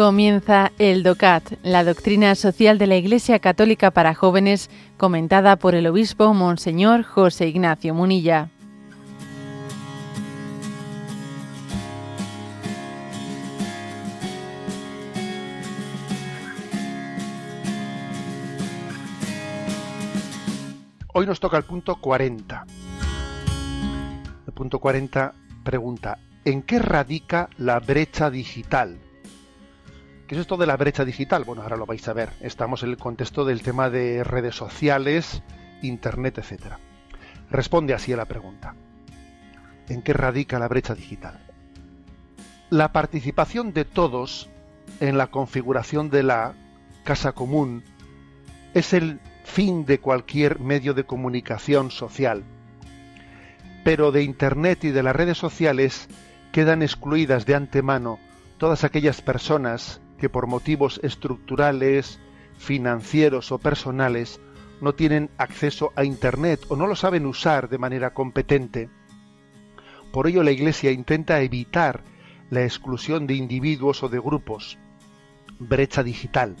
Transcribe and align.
Comienza 0.00 0.72
el 0.78 1.02
DOCAT, 1.02 1.58
la 1.62 1.84
doctrina 1.84 2.34
social 2.34 2.78
de 2.78 2.86
la 2.86 2.96
Iglesia 2.96 3.38
Católica 3.38 3.90
para 3.90 4.14
jóvenes, 4.14 4.70
comentada 4.96 5.56
por 5.56 5.74
el 5.74 5.86
obispo 5.86 6.32
Monseñor 6.32 7.02
José 7.02 7.48
Ignacio 7.48 7.92
Munilla. 7.92 8.48
Hoy 21.12 21.26
nos 21.26 21.40
toca 21.40 21.58
el 21.58 21.64
punto 21.64 21.96
40. 21.96 22.64
El 24.46 24.52
punto 24.54 24.78
40 24.78 25.34
pregunta, 25.62 26.16
¿en 26.46 26.62
qué 26.62 26.78
radica 26.78 27.50
la 27.58 27.80
brecha 27.80 28.30
digital? 28.30 29.09
¿Qué 30.30 30.36
es 30.36 30.42
esto 30.42 30.56
de 30.56 30.66
la 30.68 30.76
brecha 30.76 31.04
digital? 31.04 31.42
Bueno, 31.42 31.62
ahora 31.62 31.76
lo 31.76 31.86
vais 31.86 32.06
a 32.06 32.12
ver. 32.12 32.30
Estamos 32.40 32.84
en 32.84 32.90
el 32.90 32.98
contexto 32.98 33.44
del 33.44 33.62
tema 33.62 33.90
de 33.90 34.22
redes 34.22 34.54
sociales, 34.54 35.42
internet, 35.82 36.38
etc. 36.38 36.74
Responde 37.50 37.94
así 37.94 38.12
a 38.12 38.16
la 38.16 38.26
pregunta. 38.26 38.76
¿En 39.88 40.02
qué 40.02 40.12
radica 40.12 40.60
la 40.60 40.68
brecha 40.68 40.94
digital? 40.94 41.40
La 42.70 42.92
participación 42.92 43.72
de 43.72 43.84
todos 43.84 44.48
en 45.00 45.18
la 45.18 45.32
configuración 45.32 46.10
de 46.10 46.22
la 46.22 46.54
casa 47.02 47.32
común 47.32 47.82
es 48.72 48.92
el 48.92 49.18
fin 49.42 49.84
de 49.84 49.98
cualquier 49.98 50.60
medio 50.60 50.94
de 50.94 51.02
comunicación 51.02 51.90
social. 51.90 52.44
Pero 53.82 54.12
de 54.12 54.22
Internet 54.22 54.84
y 54.84 54.90
de 54.90 55.02
las 55.02 55.16
redes 55.16 55.38
sociales 55.38 56.06
quedan 56.52 56.82
excluidas 56.82 57.46
de 57.46 57.56
antemano 57.56 58.20
todas 58.58 58.84
aquellas 58.84 59.22
personas 59.22 60.00
que 60.20 60.28
por 60.28 60.46
motivos 60.46 61.00
estructurales, 61.02 62.20
financieros 62.58 63.50
o 63.50 63.58
personales 63.58 64.38
no 64.80 64.94
tienen 64.94 65.30
acceso 65.38 65.92
a 65.96 66.04
Internet 66.04 66.60
o 66.68 66.76
no 66.76 66.86
lo 66.86 66.94
saben 66.94 67.26
usar 67.26 67.68
de 67.68 67.78
manera 67.78 68.12
competente. 68.12 68.90
Por 70.12 70.26
ello 70.26 70.42
la 70.42 70.50
Iglesia 70.50 70.90
intenta 70.90 71.40
evitar 71.40 72.02
la 72.50 72.62
exclusión 72.62 73.26
de 73.26 73.34
individuos 73.34 74.02
o 74.02 74.08
de 74.08 74.20
grupos, 74.20 74.78
brecha 75.58 76.02
digital, 76.02 76.56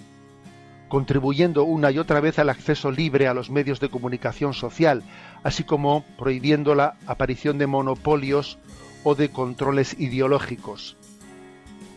contribuyendo 0.88 1.64
una 1.64 1.90
y 1.90 1.98
otra 1.98 2.20
vez 2.20 2.38
al 2.38 2.48
acceso 2.48 2.90
libre 2.90 3.28
a 3.28 3.34
los 3.34 3.50
medios 3.50 3.80
de 3.80 3.90
comunicación 3.90 4.54
social, 4.54 5.02
así 5.42 5.64
como 5.64 6.04
prohibiendo 6.16 6.74
la 6.74 6.96
aparición 7.06 7.58
de 7.58 7.66
monopolios 7.66 8.58
o 9.02 9.14
de 9.14 9.30
controles 9.30 9.98
ideológicos 9.98 10.96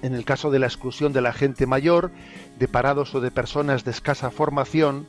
en 0.03 0.13
el 0.13 0.25
caso 0.25 0.51
de 0.51 0.59
la 0.59 0.67
exclusión 0.67 1.13
de 1.13 1.21
la 1.21 1.31
gente 1.31 1.65
mayor, 1.65 2.11
de 2.59 2.67
parados 2.67 3.15
o 3.15 3.21
de 3.21 3.31
personas 3.31 3.85
de 3.85 3.91
escasa 3.91 4.29
formación, 4.29 5.07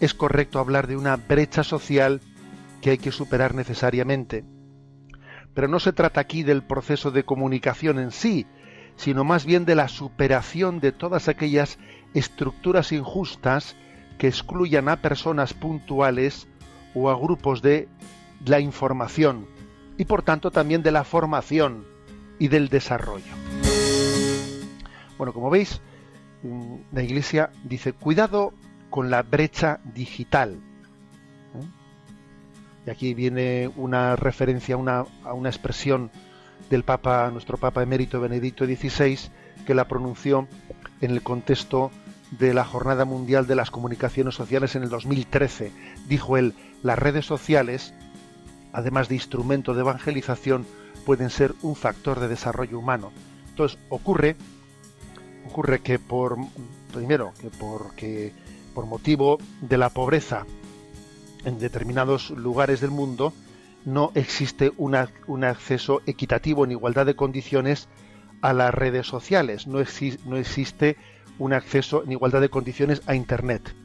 es 0.00 0.12
correcto 0.12 0.58
hablar 0.58 0.86
de 0.86 0.98
una 0.98 1.16
brecha 1.16 1.64
social 1.64 2.20
que 2.82 2.90
hay 2.90 2.98
que 2.98 3.10
superar 3.10 3.54
necesariamente. 3.54 4.44
Pero 5.54 5.66
no 5.66 5.80
se 5.80 5.94
trata 5.94 6.20
aquí 6.20 6.42
del 6.42 6.62
proceso 6.62 7.10
de 7.10 7.24
comunicación 7.24 7.98
en 7.98 8.10
sí, 8.10 8.46
sino 8.96 9.24
más 9.24 9.46
bien 9.46 9.64
de 9.64 9.76
la 9.76 9.88
superación 9.88 10.78
de 10.78 10.92
todas 10.92 11.28
aquellas 11.28 11.78
estructuras 12.12 12.92
injustas 12.92 13.76
que 14.18 14.28
excluyan 14.28 14.90
a 14.90 14.96
personas 14.96 15.54
puntuales 15.54 16.48
o 16.94 17.08
a 17.08 17.16
grupos 17.16 17.62
de 17.62 17.88
la 18.44 18.60
información 18.60 19.46
y 19.96 20.04
por 20.04 20.22
tanto 20.22 20.50
también 20.50 20.82
de 20.82 20.92
la 20.92 21.04
formación 21.04 21.86
y 22.38 22.48
del 22.48 22.68
desarrollo. 22.68 23.32
Bueno, 25.18 25.32
como 25.32 25.50
veis, 25.50 25.80
mm, 26.42 26.76
la 26.92 27.02
Iglesia 27.02 27.50
dice, 27.64 27.92
cuidado 27.92 28.52
con 28.90 29.10
la 29.10 29.22
brecha 29.22 29.80
digital. 29.94 30.54
¿eh? 31.54 31.66
Y 32.86 32.90
aquí 32.90 33.14
viene 33.14 33.70
una 33.76 34.16
referencia 34.16 34.76
una, 34.76 35.04
a 35.24 35.32
una 35.32 35.48
expresión 35.48 36.10
del 36.70 36.82
Papa, 36.82 37.30
nuestro 37.30 37.58
Papa 37.58 37.82
emérito 37.82 38.20
Benedicto 38.20 38.64
XVI, 38.66 39.18
que 39.66 39.74
la 39.74 39.88
pronunció 39.88 40.48
en 41.00 41.10
el 41.10 41.22
contexto 41.22 41.90
de 42.30 42.54
la 42.54 42.64
Jornada 42.64 43.04
Mundial 43.04 43.46
de 43.46 43.54
las 43.54 43.70
Comunicaciones 43.70 44.34
Sociales 44.34 44.74
en 44.74 44.82
el 44.82 44.88
2013. 44.88 45.72
Dijo 46.08 46.36
él, 46.36 46.54
las 46.82 46.98
redes 46.98 47.26
sociales, 47.26 47.94
además 48.72 49.08
de 49.08 49.14
instrumento 49.14 49.74
de 49.74 49.80
evangelización, 49.80 50.66
pueden 51.04 51.30
ser 51.30 51.54
un 51.62 51.76
factor 51.76 52.20
de 52.20 52.28
desarrollo 52.28 52.78
humano. 52.78 53.12
Entonces, 53.50 53.78
ocurre 53.88 54.36
ocurre 55.54 55.82
que 55.82 56.00
por 56.00 56.36
primero 56.92 57.32
que 57.40 57.48
porque 57.48 58.32
por 58.74 58.86
motivo 58.86 59.38
de 59.60 59.78
la 59.78 59.88
pobreza 59.88 60.46
en 61.44 61.60
determinados 61.60 62.30
lugares 62.30 62.80
del 62.80 62.90
mundo 62.90 63.32
no 63.84 64.10
existe 64.16 64.72
un 64.76 65.44
acceso 65.44 66.02
equitativo 66.06 66.64
en 66.64 66.72
igualdad 66.72 67.06
de 67.06 67.14
condiciones 67.14 67.86
a 68.42 68.52
las 68.52 68.74
redes 68.74 69.06
sociales, 69.06 69.68
no, 69.68 69.78
no 70.26 70.36
existe 70.36 70.96
un 71.38 71.52
acceso 71.52 72.02
en 72.02 72.10
igualdad 72.10 72.40
de 72.40 72.48
condiciones 72.48 73.02
a 73.06 73.14
Internet. 73.14 73.76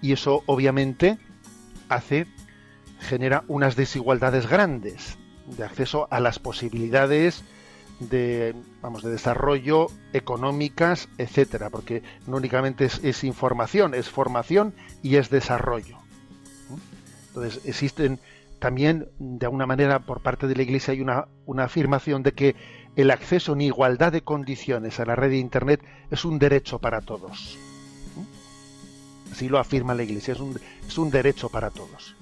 Y 0.00 0.12
eso 0.12 0.42
obviamente 0.46 1.18
hace, 1.90 2.26
genera 2.98 3.44
unas 3.46 3.76
desigualdades 3.76 4.48
grandes 4.48 5.18
de 5.54 5.64
acceso 5.64 6.08
a 6.10 6.18
las 6.18 6.38
posibilidades 6.38 7.44
de, 8.00 8.54
vamos, 8.80 9.02
de 9.02 9.10
desarrollo 9.10 9.88
económicas, 10.12 11.08
etcétera, 11.18 11.70
porque 11.70 12.02
no 12.26 12.36
únicamente 12.36 12.86
es, 12.86 13.24
información, 13.24 13.94
es 13.94 14.08
formación 14.08 14.74
y 15.02 15.16
es 15.16 15.30
desarrollo. 15.30 15.98
Entonces, 17.28 17.64
existen 17.64 18.18
también, 18.58 19.08
de 19.18 19.46
alguna 19.46 19.66
manera, 19.66 20.00
por 20.00 20.20
parte 20.20 20.46
de 20.46 20.56
la 20.56 20.62
Iglesia 20.62 20.92
hay 20.92 21.00
una, 21.00 21.28
una 21.46 21.64
afirmación 21.64 22.22
de 22.22 22.32
que 22.32 22.56
el 22.96 23.10
acceso 23.10 23.52
en 23.52 23.62
igualdad 23.62 24.12
de 24.12 24.22
condiciones 24.22 24.98
a 24.98 25.04
la 25.04 25.14
red 25.14 25.30
de 25.30 25.38
Internet 25.38 25.82
es 26.10 26.24
un 26.24 26.38
derecho 26.38 26.78
para 26.78 27.00
todos. 27.00 27.56
Así 29.30 29.48
lo 29.48 29.58
afirma 29.58 29.94
la 29.94 30.02
Iglesia, 30.02 30.34
es 30.34 30.40
un, 30.40 30.58
es 30.86 30.98
un 30.98 31.10
derecho 31.10 31.48
para 31.48 31.70
todos. 31.70 32.16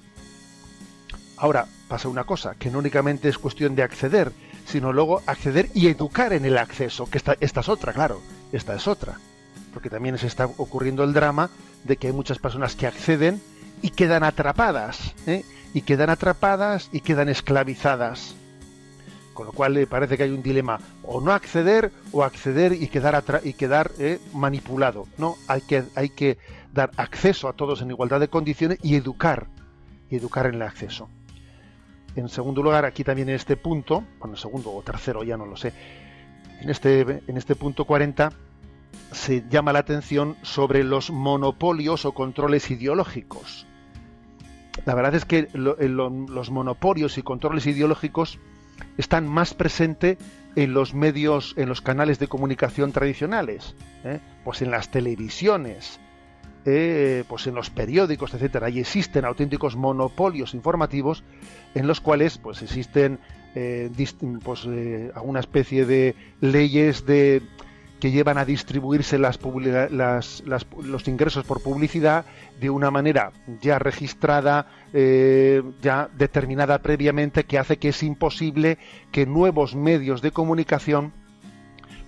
Ahora 1.37 1.67
pasa 1.87 2.09
una 2.09 2.25
cosa, 2.25 2.55
que 2.55 2.69
no 2.69 2.79
únicamente 2.79 3.29
es 3.29 3.37
cuestión 3.37 3.75
de 3.75 3.83
acceder, 3.83 4.31
sino 4.69 4.93
luego 4.93 5.21
acceder 5.25 5.69
y 5.73 5.87
educar 5.87 6.31
en 6.33 6.45
el 6.45 6.57
acceso, 6.57 7.09
que 7.09 7.17
esta, 7.17 7.35
esta 7.39 7.61
es 7.61 7.69
otra, 7.69 7.91
claro, 7.91 8.21
esta 8.51 8.75
es 8.75 8.87
otra. 8.87 9.19
Porque 9.73 9.89
también 9.89 10.17
se 10.17 10.27
está 10.27 10.45
ocurriendo 10.45 11.03
el 11.03 11.13
drama 11.13 11.49
de 11.83 11.97
que 11.97 12.07
hay 12.07 12.13
muchas 12.13 12.37
personas 12.37 12.75
que 12.75 12.87
acceden 12.87 13.41
y 13.81 13.89
quedan 13.91 14.23
atrapadas, 14.23 15.15
¿eh? 15.25 15.43
y 15.73 15.81
quedan 15.81 16.09
atrapadas 16.09 16.89
y 16.91 17.01
quedan 17.01 17.29
esclavizadas. 17.29 18.35
Con 19.33 19.47
lo 19.47 19.53
cual 19.53 19.73
le 19.73 19.87
parece 19.87 20.17
que 20.17 20.23
hay 20.23 20.31
un 20.31 20.43
dilema, 20.43 20.79
o 21.03 21.21
no 21.21 21.31
acceder 21.31 21.91
o 22.11 22.23
acceder 22.23 22.73
y 22.73 22.87
quedar, 22.89 23.23
y 23.43 23.53
quedar 23.53 23.91
¿eh? 23.97 24.19
manipulado. 24.33 25.07
No, 25.17 25.37
hay 25.47 25.61
que, 25.61 25.83
hay 25.95 26.09
que 26.09 26.37
dar 26.73 26.91
acceso 26.97 27.47
a 27.47 27.53
todos 27.53 27.81
en 27.81 27.89
igualdad 27.89 28.19
de 28.19 28.27
condiciones 28.27 28.79
y 28.83 28.95
educar, 28.95 29.47
y 30.09 30.17
educar 30.17 30.45
en 30.45 30.55
el 30.55 30.61
acceso. 30.61 31.09
En 32.19 32.27
segundo 32.27 32.61
lugar, 32.61 32.83
aquí 32.83 33.03
también 33.03 33.29
en 33.29 33.35
este 33.35 33.55
punto, 33.55 34.03
bueno, 34.19 34.35
segundo 34.35 34.71
o 34.73 34.81
tercero, 34.81 35.23
ya 35.23 35.37
no 35.37 35.45
lo 35.45 35.55
sé, 35.55 35.71
en 36.59 36.69
este, 36.69 37.01
en 37.01 37.37
este 37.37 37.55
punto 37.55 37.85
40 37.85 38.31
se 39.11 39.45
llama 39.49 39.71
la 39.71 39.79
atención 39.79 40.35
sobre 40.41 40.83
los 40.83 41.11
monopolios 41.11 42.03
o 42.03 42.11
controles 42.11 42.69
ideológicos. 42.71 43.65
La 44.85 44.95
verdad 44.95 45.15
es 45.15 45.23
que 45.23 45.47
los 45.53 46.51
monopolios 46.51 47.17
y 47.17 47.21
controles 47.21 47.65
ideológicos 47.67 48.37
están 48.97 49.27
más 49.27 49.53
presentes 49.53 50.17
en 50.55 50.73
los 50.73 50.93
medios, 50.93 51.53
en 51.57 51.69
los 51.69 51.81
canales 51.81 52.19
de 52.19 52.27
comunicación 52.27 52.91
tradicionales, 52.91 53.75
¿eh? 54.03 54.19
pues 54.43 54.61
en 54.61 54.71
las 54.71 54.89
televisiones, 54.89 55.99
eh, 56.65 57.23
pues 57.27 57.47
en 57.47 57.55
los 57.55 57.69
periódicos, 57.69 58.33
etcétera, 58.33 58.69
y 58.69 58.79
existen 58.79 59.23
auténticos 59.23 59.77
monopolios 59.77 60.53
informativos 60.53 61.23
en 61.73 61.87
los 61.87 62.01
cuales 62.01 62.37
pues 62.37 62.61
existen 62.61 63.19
eh, 63.55 63.89
pues, 64.43 64.65
eh, 64.67 65.09
alguna 65.15 65.39
especie 65.39 65.85
de 65.85 66.15
leyes 66.41 67.05
de 67.05 67.41
que 68.01 68.11
llevan 68.11 68.37
a 68.37 68.45
distribuirse 68.45 69.17
las, 69.19 69.39
los 69.41 71.07
ingresos 71.07 71.45
por 71.45 71.61
publicidad 71.61 72.25
de 72.59 72.69
una 72.69 72.91
manera 72.91 73.33
ya 73.61 73.77
registrada, 73.77 74.67
ya 74.93 76.09
determinada 76.17 76.79
previamente, 76.79 77.43
que 77.43 77.59
hace 77.59 77.75
que 77.75 77.89
es 77.89 78.01
imposible 78.01 78.77
que 79.11 79.25
nuevos 79.25 79.75
medios 79.75 80.21
de 80.21 80.31
comunicación 80.31 81.11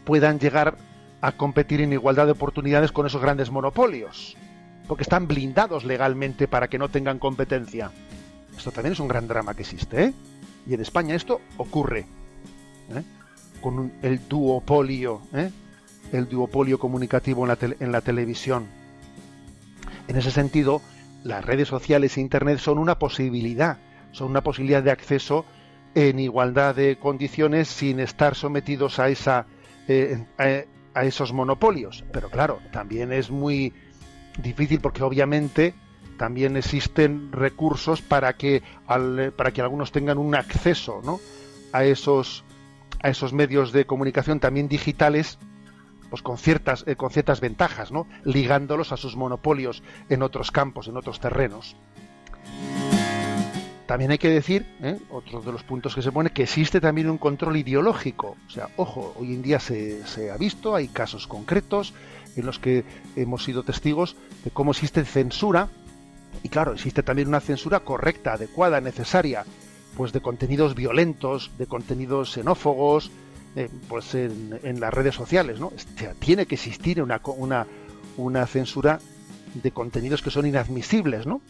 puedan 0.05 0.39
llegar 0.39 0.77
a 1.21 1.31
competir 1.33 1.81
en 1.81 1.93
igualdad 1.93 2.25
de 2.25 2.31
oportunidades 2.33 2.91
con 2.91 3.05
esos 3.05 3.21
grandes 3.21 3.51
monopolios, 3.51 4.35
porque 4.87 5.03
están 5.03 5.27
blindados 5.27 5.85
legalmente 5.85 6.47
para 6.47 6.67
que 6.67 6.79
no 6.79 6.89
tengan 6.89 7.19
competencia. 7.19 7.91
Esto 8.57 8.71
también 8.71 8.93
es 8.93 8.99
un 8.99 9.07
gran 9.07 9.27
drama 9.27 9.53
que 9.53 9.61
existe, 9.61 10.05
¿eh? 10.05 10.13
Y 10.67 10.73
en 10.73 10.81
España 10.81 11.15
esto 11.15 11.41
ocurre, 11.57 12.05
¿eh? 12.95 13.03
con 13.61 13.93
el 14.01 14.27
duopolio, 14.27 15.21
¿eh? 15.33 15.51
el 16.11 16.27
duopolio 16.27 16.79
comunicativo 16.79 17.47
en 17.47 17.91
la, 17.91 18.01
televisión. 18.01 18.67
En 20.07 20.17
ese 20.17 20.31
sentido, 20.31 20.81
las 21.23 21.45
redes 21.45 21.67
sociales 21.67 22.17
e 22.17 22.21
Internet 22.21 22.59
son 22.59 22.77
una 22.77 22.99
posibilidad, 22.99 23.77
son 24.11 24.29
una 24.29 24.41
posibilidad 24.41 24.83
de 24.83 24.91
acceso 24.91 25.45
en 25.95 26.19
igualdad 26.19 26.75
de 26.75 26.97
condiciones 26.97 27.67
sin 27.67 27.99
estar 27.99 28.35
sometidos 28.35 28.99
a, 28.99 29.09
esa, 29.09 29.45
eh, 29.87 30.25
a, 30.93 31.05
esos 31.05 31.33
monopolios. 31.33 32.03
Pero 32.11 32.29
claro, 32.29 32.59
también 32.71 33.11
es 33.11 33.29
muy 33.29 33.73
difícil 34.41 34.79
porque 34.79 35.03
obviamente 35.03 35.73
también 36.17 36.55
existen 36.55 37.31
recursos 37.31 38.01
para 38.01 38.33
que, 38.33 38.61
para 39.35 39.51
que 39.51 39.61
algunos 39.61 39.91
tengan 39.91 40.17
un 40.17 40.35
acceso 40.35 41.01
¿no? 41.03 41.19
a, 41.73 41.83
esos, 41.83 42.43
a 43.01 43.09
esos 43.09 43.33
medios 43.33 43.71
de 43.71 43.85
comunicación 43.85 44.39
también 44.39 44.67
digitales 44.67 45.39
pues 46.11 46.21
con 46.21 46.37
ciertas, 46.37 46.83
eh, 46.87 46.97
con 46.97 47.09
ciertas 47.09 47.39
ventajas, 47.39 47.91
¿no? 47.91 48.05
ligándolos 48.25 48.91
a 48.91 48.97
sus 48.97 49.15
monopolios 49.15 49.81
en 50.09 50.21
otros 50.23 50.51
campos, 50.51 50.89
en 50.89 50.97
otros 50.97 51.21
terrenos. 51.21 51.77
También 53.91 54.11
hay 54.11 54.19
que 54.19 54.29
decir, 54.29 54.65
¿eh? 54.81 54.97
otro 55.09 55.41
de 55.41 55.51
los 55.51 55.63
puntos 55.63 55.93
que 55.93 56.01
se 56.01 56.13
pone, 56.13 56.29
que 56.29 56.43
existe 56.43 56.79
también 56.79 57.09
un 57.09 57.17
control 57.17 57.57
ideológico. 57.57 58.37
O 58.47 58.49
sea, 58.49 58.69
ojo, 58.77 59.13
hoy 59.19 59.33
en 59.33 59.41
día 59.41 59.59
se, 59.59 60.31
ha 60.33 60.37
visto, 60.37 60.75
hay 60.75 60.87
casos 60.87 61.27
concretos 61.27 61.93
en 62.37 62.45
los 62.45 62.57
que 62.57 62.85
hemos 63.17 63.43
sido 63.43 63.63
testigos 63.63 64.15
de 64.45 64.51
cómo 64.51 64.71
existe 64.71 65.03
censura, 65.03 65.67
y 66.41 66.47
claro, 66.47 66.71
existe 66.71 67.03
también 67.03 67.27
una 67.27 67.41
censura 67.41 67.81
correcta, 67.81 68.31
adecuada, 68.31 68.79
necesaria, 68.79 69.43
pues 69.97 70.13
de 70.13 70.21
contenidos 70.21 70.73
violentos, 70.73 71.51
de 71.57 71.67
contenidos 71.67 72.31
xenófobos, 72.31 73.11
eh, 73.57 73.67
pues 73.89 74.15
en, 74.15 74.79
las 74.79 74.93
redes 74.93 75.15
sociales, 75.15 75.59
¿no? 75.59 75.73
tiene 76.19 76.45
que 76.45 76.55
existir 76.55 77.03
una, 77.03 77.19
una, 77.35 77.67
una 78.15 78.47
censura 78.47 78.99
de 79.53 79.71
contenidos 79.71 80.21
que 80.21 80.31
son 80.31 80.45
inadmisibles, 80.45 81.27
¿no? 81.27 81.41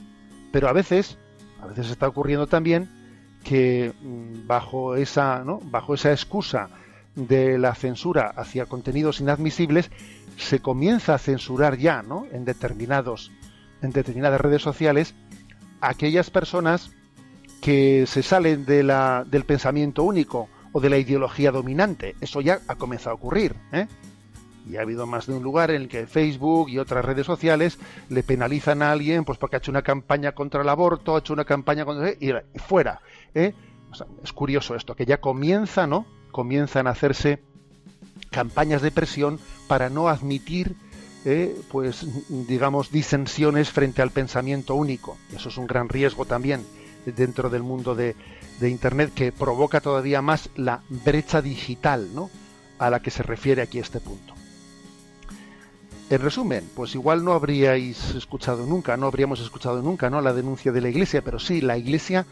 Pero 0.51 0.69
a 0.69 0.73
veces 0.73 1.19
a 1.62 1.68
veces 1.68 1.90
está 1.90 2.08
ocurriendo 2.08 2.48
también 2.48 2.90
que 3.44 3.94
mm, 4.02 4.48
bajo 4.48 4.96
esa, 4.96 5.44
¿no? 5.44 5.60
bajo 5.63 5.94
esa 5.94 6.12
excusa 6.12 6.69
de 7.16 7.58
la 7.58 7.75
censura 7.75 8.31
hacia 8.36 8.66
contenidos 8.66 9.19
inadmisibles, 9.19 9.92
se 10.38 10.60
comienza 10.60 11.13
a 11.13 11.19
censurar 11.19 11.78
ya, 11.78 12.02
¿no? 12.02 12.25
En 12.31 12.46
determinados, 12.46 13.31
en 13.81 13.92
determinadas 13.92 14.40
redes 14.40 14.62
sociales, 14.62 15.13
aquellas 15.81 16.30
personas 16.30 16.92
que 17.62 18.06
se 18.08 18.24
salen 18.24 18.66
de 18.66 18.84
la, 18.84 19.25
del 19.28 19.44
pensamiento 19.44 20.04
único 20.04 20.50
o 20.72 20.80
de 20.80 20.90
la 20.90 20.98
ideología 20.98 21.52
dominante. 21.52 22.16
Eso 22.22 22.42
ya 22.42 22.60
ha 22.68 22.75
comenzado 22.75 23.12
a 23.12 23.16
ocurrir. 23.16 23.56
¿eh? 23.72 23.88
Y 24.69 24.78
ha 24.78 24.81
habido 24.81 25.06
más 25.08 25.28
de 25.28 25.34
un 25.34 25.44
lugar 25.44 25.72
en 25.72 25.84
el 25.84 25.88
que 25.88 26.08
Facebook 26.08 26.69
y 26.69 26.78
otras 26.78 27.04
redes 27.04 27.25
sociales 27.25 27.80
le 28.10 28.24
penalizan 28.24 28.81
a 28.81 28.92
alguien 28.92 29.25
pues 29.25 29.38
porque 29.38 29.56
ha 29.56 29.60
hecho 29.60 29.72
una 29.72 29.81
campaña 29.81 30.34
contra 30.34 30.62
el 30.62 30.69
aborto, 30.69 31.16
ha 31.16 31.19
hecho 31.19 31.34
una 31.34 31.46
campaña 31.46 31.86
contra... 31.86 32.12
y 32.12 32.34
fuera. 32.56 33.02
¿eh? 33.34 33.54
es 34.24 34.34
curioso 34.34 34.75
esto, 34.75 34.96
que 34.96 35.06
ya 35.06 35.19
comienza, 35.19 35.88
¿no? 35.88 36.06
Comienzan 36.31 36.88
a 36.88 36.92
hacerse 36.92 37.42
campañas 38.30 38.81
de 38.81 38.92
presión 38.92 39.40
para 39.68 39.90
no 39.90 40.08
admitir 40.08 40.75
¿eh? 41.25 41.56
pues 41.72 42.06
digamos 42.48 42.92
disensiones 42.92 43.69
frente 43.69 44.02
al 44.02 44.12
pensamiento 44.12 44.75
único. 44.75 45.18
Eso 45.34 45.50
es 45.50 45.58
un 45.58 45.68
gran 45.68 45.90
riesgo 45.90 46.25
también 46.25 46.66
dentro 47.06 47.50
del 47.50 47.63
mundo 47.63 47.96
de, 47.96 48.16
de 48.60 48.69
Internet 48.69 49.12
que 49.13 49.31
provoca 49.31 49.81
todavía 49.81 50.22
más 50.22 50.50
la 50.56 50.81
brecha 50.90 51.42
digital, 51.42 52.10
¿no? 52.13 52.30
a 52.80 52.90
la 52.90 53.02
que 53.02 53.12
se 53.12 53.24
refiere 53.24 53.62
aquí 53.62 53.80
este 53.80 54.00
punto. 54.00 54.34
En 56.12 56.19
resumen, 56.19 56.69
pues 56.75 56.94
igual 56.94 57.24
no 57.24 57.31
habríais 57.31 58.16
escuchado 58.16 58.66
nunca, 58.66 58.98
no 58.98 59.08
habríamos 59.08 59.40
escuchado 59.40 59.81
nunca, 59.81 60.10
¿no? 60.10 60.19
La 60.19 60.34
denuncia 60.34 60.74
de 60.74 60.81
la 60.81 60.90
Iglesia, 60.90 61.22
pero 61.22 61.40
sí, 61.40 61.62
la 61.62 61.78
Iglesia 61.78 62.25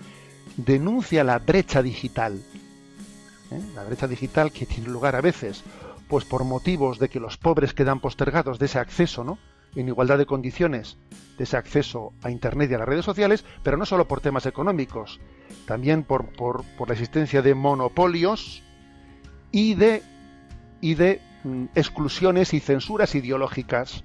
denuncia 0.58 1.24
la 1.24 1.40
brecha 1.40 1.82
digital. 1.82 2.42
¿eh? 3.52 3.62
La 3.76 3.86
brecha 3.86 4.06
digital 4.06 4.52
que 4.52 4.66
tiene 4.66 4.90
lugar 4.90 5.16
a 5.16 5.22
veces, 5.22 5.64
pues 6.10 6.26
por 6.26 6.44
motivos 6.44 7.00
de 7.00 7.08
que 7.08 7.22
los 7.22 7.38
pobres 7.38 7.74
quedan 7.74 8.02
postergados 8.02 8.60
de 8.60 8.66
ese 8.66 8.80
acceso, 8.80 9.24
¿no? 9.24 9.40
En 9.78 9.88
igualdad 9.88 10.18
de 10.18 10.26
condiciones, 10.26 10.98
de 11.38 11.46
ese 11.46 11.56
acceso 11.56 12.12
a 12.22 12.32
Internet 12.32 12.70
y 12.72 12.74
a 12.74 12.80
las 12.80 12.90
redes 12.90 13.06
sociales, 13.06 13.46
pero 13.64 13.78
no 13.78 13.86
solo 13.86 14.10
por 14.10 14.20
temas 14.20 14.46
económicos, 14.46 15.22
también 15.66 16.04
por, 16.04 16.26
por, 16.34 16.66
por 16.78 16.90
la 16.90 16.96
existencia 16.96 17.42
de 17.42 17.56
monopolios 17.56 18.62
y 19.54 19.76
de, 19.76 20.04
y 20.82 20.96
de 20.96 21.29
exclusiones 21.76 22.54
y 22.54 22.60
censuras 22.60 23.16
ideológicas 23.16 24.04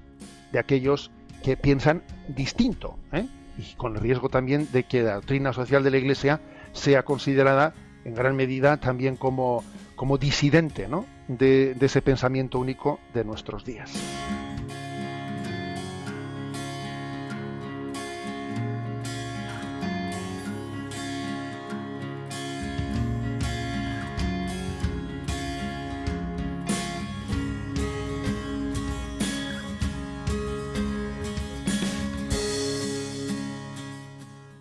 de 0.51 0.59
aquellos 0.59 1.11
que 1.43 1.57
piensan 1.57 2.03
distinto, 2.27 2.97
¿eh? 3.11 3.27
y 3.57 3.75
con 3.75 3.95
el 3.95 4.01
riesgo 4.01 4.29
también 4.29 4.67
de 4.71 4.83
que 4.83 5.03
la 5.03 5.15
doctrina 5.15 5.53
social 5.53 5.83
de 5.83 5.91
la 5.91 5.97
Iglesia 5.97 6.41
sea 6.73 7.03
considerada 7.03 7.73
en 8.03 8.15
gran 8.15 8.35
medida 8.35 8.77
también 8.77 9.15
como, 9.15 9.63
como 9.95 10.17
disidente 10.17 10.87
de 11.27 11.75
ese 11.79 12.01
pensamiento 12.01 12.59
único 12.59 12.99
de 13.13 13.23
nuestros 13.23 13.65
días. 13.65 13.91